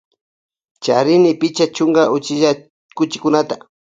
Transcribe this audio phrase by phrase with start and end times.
[0.83, 2.49] Charini pichka chunka uchilla
[2.97, 3.55] chuchikunata.